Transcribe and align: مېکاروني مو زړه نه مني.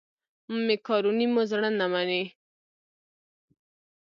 مېکاروني 0.67 1.27
مو 1.33 1.41
زړه 1.51 1.69
نه 1.79 1.85
مني. 1.91 2.23